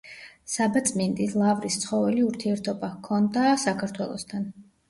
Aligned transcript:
საბაწმინდის 0.53 1.35
ლავრის 1.41 1.77
ცხოველი 1.83 2.25
ურთიერთობა 2.31 2.93
ჰქონდა 2.97 3.47
საქართველოსთან. 3.67 4.53